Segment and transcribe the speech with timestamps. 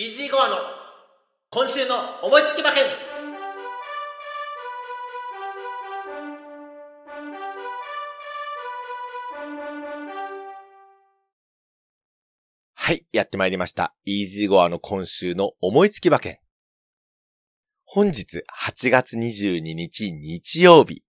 [0.00, 0.56] イージーゴアの
[1.50, 2.84] 今週の思いつき馬券
[12.72, 13.94] はい、やってまいりました。
[14.06, 16.38] イージーゴアの今週の思いつき馬券。
[17.84, 21.04] 本日8月22日日曜日。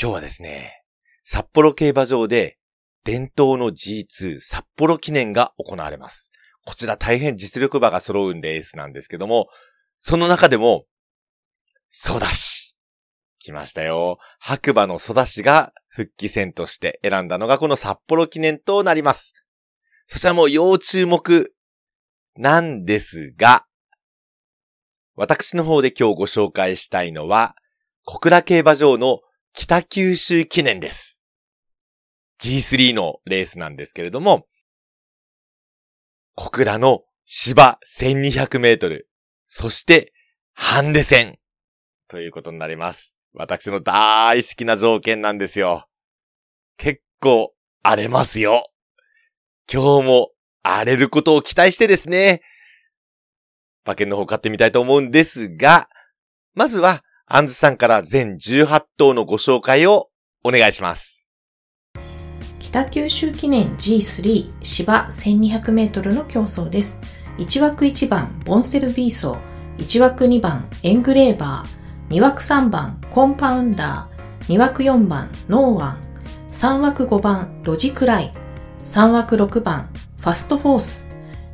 [0.00, 0.82] 今日はですね、
[1.22, 2.56] 札幌競馬場で
[3.04, 6.30] 伝統の G2 札幌記念が行われます。
[6.64, 9.48] こちら大変実力馬が揃うんレースなんですけども、
[9.98, 10.86] その中でも、
[11.90, 12.74] ソダシ。
[13.38, 14.18] 来ましたよ。
[14.40, 19.34] 白馬のソダシが復帰戦として選んだのがこの札幌記念となります。
[20.06, 21.54] そちらも要注目
[22.36, 23.66] なんですが、
[25.14, 27.54] 私の方で今日ご紹介したいのは、
[28.04, 29.20] 小倉競馬場の
[29.52, 31.20] 北九州記念です。
[32.40, 34.46] G3 のレースなんですけれども、
[36.36, 39.08] 小倉の芝1200メートル、
[39.46, 40.12] そして
[40.52, 41.38] ハンデ戦
[42.08, 43.16] ということになります。
[43.34, 45.86] 私の大好きな条件なんですよ。
[46.76, 48.66] 結構荒れますよ。
[49.72, 50.30] 今日も
[50.62, 52.42] 荒れることを期待してですね、
[53.84, 55.88] 馬券の方買ってみたいと思うんですが、
[56.54, 60.08] まずは、アンズさんから全18頭のご紹介を
[60.42, 61.13] お願いします。
[62.74, 67.00] 北九州記念 G3 芝 1200m の競走です。
[67.38, 76.00] 1枠1番ボンセルビーソー、1枠2番エングレーバー、2枠3番コンパウンダー、2枠4番ノーワン、
[76.48, 78.32] 3枠5番ロジクライ、
[78.80, 81.06] 3枠6番ファストフォース、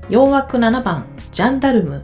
[0.09, 2.03] 4枠7番ジャンダルム、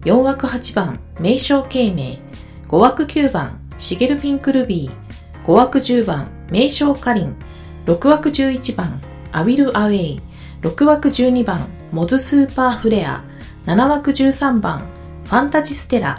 [0.00, 2.18] 4枠8番名称慶明、
[2.66, 7.36] 5枠9番シゲルピンクルビー、5枠10番名称カリン、
[7.86, 10.20] 6枠11番アウィルアウェイ、
[10.62, 13.22] 6枠12番モズスーパーフレア、
[13.64, 14.88] 7枠13番
[15.24, 16.18] ファンタジステラ、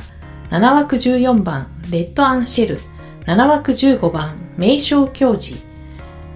[0.49, 2.79] 7枠14番レッドアンシェル、
[3.25, 5.61] 7枠15番名称教示、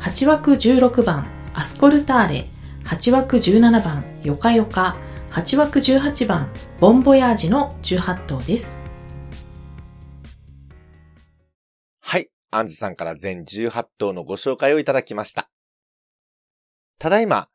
[0.01, 2.49] 8枠16番アスコルターレ、
[2.83, 4.97] 8枠17番ヨカヨカ、
[5.31, 6.49] 8枠18番
[6.81, 8.80] ボンボヤージの18頭です。
[12.51, 15.49] アンズさんから全18頭のご紹介をいただきました。
[16.99, 17.49] ただいま、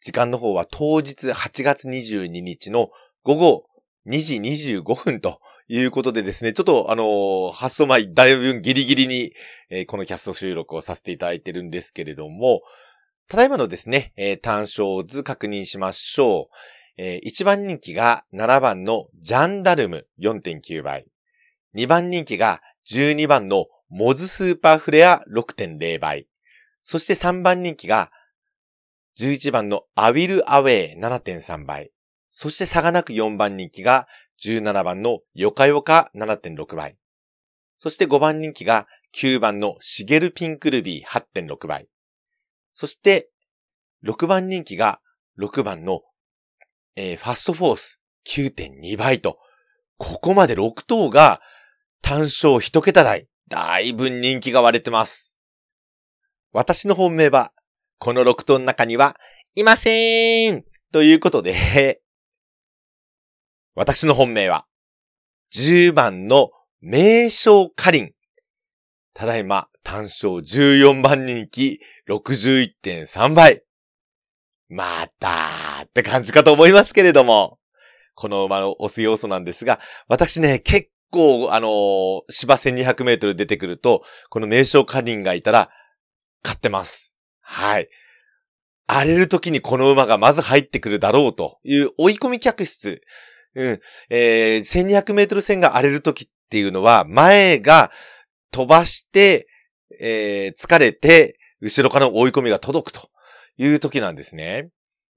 [0.00, 2.90] 時間の方は当日8月22日の
[3.22, 3.64] 午後
[4.06, 9.34] 2時25分ということでですね、ちょっとあのー発送前だいぶギリギリに、
[9.68, 12.62] えーこのキャスト収録をさせていただいてるんですけれども、
[13.28, 16.54] ただいまのですね、えー単勝図確認しましょう。
[16.96, 21.06] え1番人気が7番のジャンダルム4.9倍。
[21.74, 26.28] 2番人気が12番のモズスーパーフレア6.0倍。
[26.80, 28.12] そして3番人気が
[29.18, 31.90] 11番のアウィルアウェイ7.3倍。
[32.28, 34.06] そして差がなく4番人気が
[34.44, 36.96] 17番のヨカヨカ7.6倍。
[37.78, 38.86] そして5番人気が
[39.16, 41.88] 9番のシゲルピンクルビー8.6倍。
[42.72, 43.28] そして
[44.06, 45.00] 6番人気が
[45.38, 46.02] 6番の、
[46.94, 49.38] えーファストフォース9.2倍と、
[49.98, 51.40] ここまで6頭が
[52.02, 53.26] 単勝1桁台。
[53.50, 55.36] だいぶ人気が割れてます。
[56.52, 57.52] 私の本命は、
[57.98, 59.16] この6頭の中には
[59.56, 62.00] いませーんということで、
[63.74, 64.66] 私の本命は、
[65.52, 66.50] 10番の
[66.80, 68.12] 名称カリン。
[69.14, 73.64] ただいま、単勝14番人気61.3倍。
[74.68, 77.58] またーって感じかと思いますけれども、
[78.14, 85.70] この馬の押す要素なんですが、私ね、結構、あのー芝1200メートル出てくると、この名称カリンがいたら、
[86.42, 87.18] 勝ってます。
[87.40, 87.88] はい。
[88.86, 93.02] 荒れる時にこの馬がまず入ってくるだろうという追い込み客室。
[93.54, 93.80] うん。
[94.08, 97.90] えー、1200メートル線が荒れる時っていうのは、前が
[98.50, 99.48] 飛ばして、
[100.00, 103.10] えー、疲れて、後ろからの追い込みが届くと
[103.58, 104.70] いう時なんですね。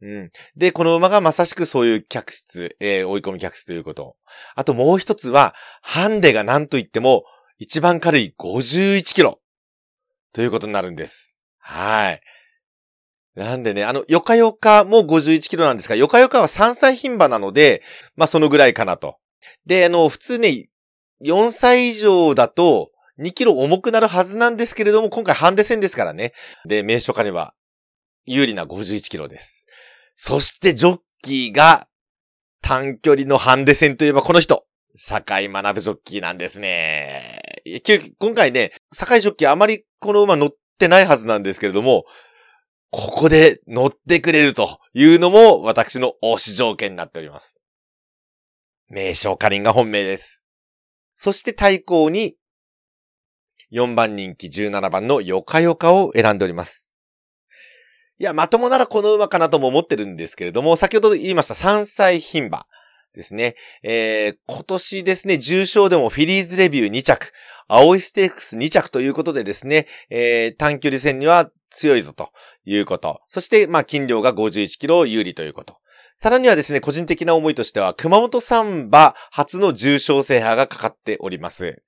[0.04, 0.32] うん。
[0.58, 4.18] で、この馬がまさしくそういう客室、えー追い込み客室ということ。
[4.54, 7.24] あともう一つは、ハンデが何と言っても、
[7.58, 9.40] 一番軽い51キロ。
[10.34, 11.40] ということになるんです。
[11.58, 12.22] はい。
[13.36, 17.82] なんでね、あの、ヨカヨカも51キロなんですが、ヨカヨカは3歳牝馬なので、
[18.18, 19.16] まあそのぐらいかなと。
[19.66, 20.68] で、あの、普通ね、
[21.24, 26.34] 4歳以上だと2キロ重くなるはずなんですけれども、今回ハンデ戦ですからね。
[26.68, 27.54] で、名所化には
[28.26, 29.63] 有利な51キロです。
[30.16, 31.88] そしてジョッキーが
[32.62, 34.66] 短距離のハンデ戦といえばこの人。
[34.96, 37.42] 坂井学ジョッキーなんですね。
[38.20, 42.06] 今回ね、坂井ジョッキーあまりこの馬乗ってないはずなんですけれども、
[42.92, 47.60] ここで乗ってくれるというのも私の推し条件になっております。
[48.88, 50.44] 名称かりんが本命です。
[51.16, 52.36] そして対抗に
[53.72, 56.93] 4番人気17番のヨカヨカを選んでおります。
[58.20, 62.66] いや、まともならこの馬かなとも思ってるんですけれども、先ほど言いました3歳牝馬
[63.14, 63.56] ですね。
[63.84, 67.32] えー、今年ですね、重賞でもフィリーズレビュー2着、
[67.68, 72.32] 青いステークス2着ということでですね、えー、短距離戦には強いぞと
[72.66, 73.22] いうこと。
[73.28, 75.78] そして、まあ、斤量が51キロ有利ということ。
[76.16, 81.82] さらにはですね、個人的な思いとしては、熊本サンバ初の重賞制覇がかかっております。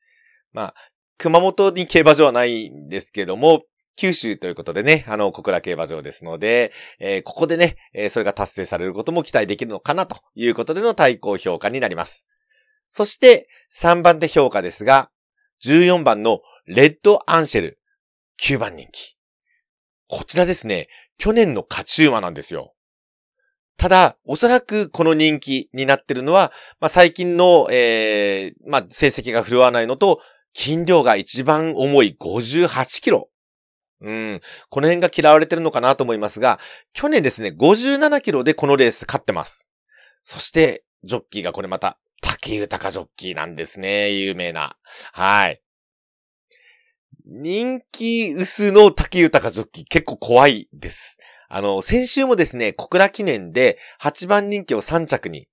[0.52, 0.76] まあ、
[1.18, 3.64] 熊本に競馬場はないんですけども、
[3.96, 12.28] 九州ということでね、あの、小倉競馬場ですので、えー、ここでね、えー、それが達成されることも期待できるのかなということでの対抗評価になります。
[12.90, 15.10] そして、3番手評価ですが、
[15.64, 17.80] 14番のレッドアンシェル、
[18.42, 19.16] 9番人気。
[20.08, 20.88] こちらですね、
[21.18, 22.74] 去年の勝ち馬なんですよ。
[23.78, 30.22] ただ、おそらくこの人気になってるのは、まあ、最近の、えー、まあ、成績が振るわないのと、
[30.54, 33.30] 筋量が一番重い58キロ。
[34.02, 34.42] うん。
[34.70, 36.60] この辺が嫌われてるのかなと思いますが、
[36.94, 39.70] 去年ですね、57キロでこのレース勝ってます。
[40.22, 44.12] そして、ジョッキーがこれまた、竹豊ジョッキーなんですね。
[44.12, 44.78] 有名な。
[45.14, 45.62] はい。
[47.26, 51.18] 人気薄の竹豊ジョッキー結構怖いです。
[51.50, 55.48] あの、先週もですね、小倉記念で8番人気を3着に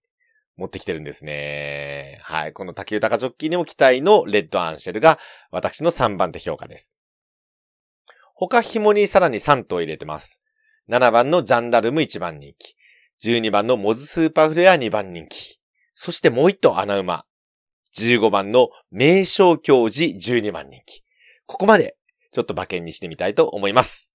[0.56, 2.20] 持ってきてるんですね。
[2.22, 2.52] はい。
[2.52, 5.18] この竹豊ジョッキーにも期待のレッドアンシェルが
[5.50, 6.98] 私の3番手評価です。
[8.48, 10.40] 他紐にさらに3頭入れてます。
[10.88, 12.74] 7番のジャンダルム1番人気。
[13.22, 15.60] 12番のモズスーパーフレア2番人気。
[15.94, 17.24] そしてもう1頭穴馬。
[17.96, 21.04] 15番の名称教示12番人気。
[21.46, 21.96] ここまで
[22.32, 24.12] ちょっと馬券にしてみたいと思います。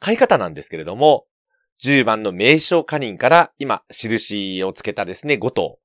[0.00, 1.24] 買い方なんですけれども、
[1.82, 5.78] 10番の名称カニンから今、印をつけたですね、5頭。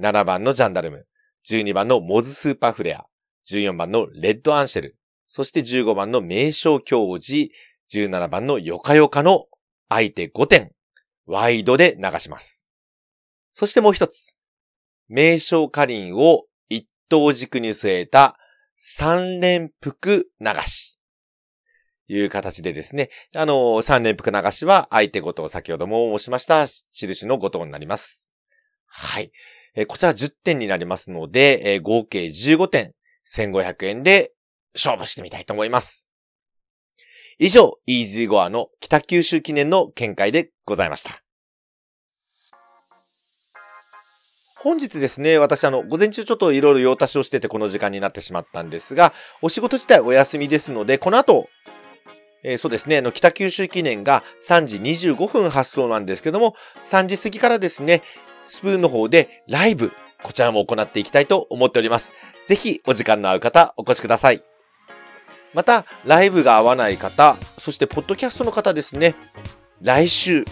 [0.00, 1.06] 7番のジャンダルム。
[1.46, 3.04] 12番のモズスーパーフレア。
[3.46, 4.96] 14番のレッドアンシェル。
[5.34, 7.48] そして15番の名称教示。
[7.90, 9.46] 17番のヨカヨカの
[9.88, 10.72] 相手5点。
[11.24, 12.66] ワイドで流します。
[13.50, 14.36] そしてもう一つ。
[15.08, 18.36] 名称カリンを一等軸に据えた
[18.76, 20.98] 三連複流し。
[22.08, 28.30] いう形でですね、あの、三連複流しは相手ごと先ほども申しました印のごとになります。
[28.84, 29.32] はい。
[29.76, 32.92] えこちら10点になりますので、え合計15点、
[33.26, 34.31] 1500円で
[34.74, 36.10] 勝負してみたいと思います。
[37.38, 41.22] 以上、イージーゴアの北九州記念の見解でございました。
[44.62, 51.48] 本日ですね、私あの、午前中ちょっといろいろ用足しをしててこの時間になってしまったんですが、お仕事自体お休みですので、この後、
[52.44, 56.54] えー、そうですね、あの、北九州記念が3時25分発送なんですけども、
[56.84, 58.02] 3時過ぎからですね、
[58.46, 59.92] スプーンの方でライブ、
[60.22, 62.12] こちらも行っていきたいと思っております。
[62.46, 64.51] ぜひお時間の合う方、お越しください。
[65.54, 69.14] また、ライブが合わない方、そしてポッドキャストの方ですね、
[69.80, 70.44] 来週、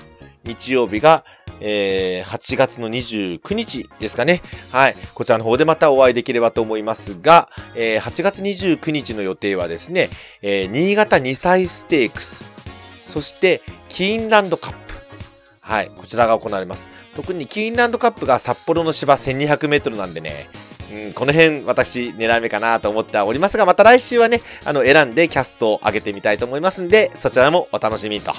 [0.44, 1.24] 日曜日が
[1.60, 4.42] えー、8月の29日ですかね。
[4.72, 4.96] はい。
[5.14, 10.08] こちらの方でまたお会いできればと思いますが、えー、8月29日の予定はですね、
[10.42, 12.44] えー、新潟2歳ステークス、
[13.06, 14.78] そして、キーンランドカップ。
[15.60, 15.90] はい。
[15.94, 16.88] こちらが行われます。
[17.14, 20.48] 特にキーンランドカップが札幌の芝1200メートルなんでね、
[20.92, 28.32] うん、この辺私狙い目かなと思っておりますが、また来週はね、あの、選んでキャストを上げてみたいと思いますんで、そちらもお楽しみと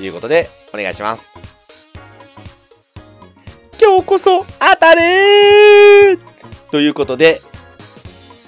[0.00, 1.38] いうことでお願いします。
[3.80, 6.16] 今日こそ当たれ
[6.70, 7.40] ということで、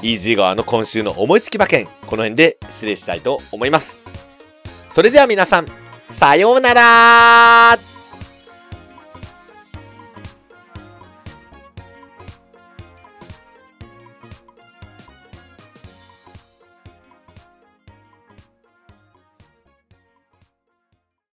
[0.02, 4.06] イージー川の今週の思いつき馬券、この辺で失礼したいと思います。
[4.88, 5.66] それでは皆さん、
[6.12, 7.89] さようなら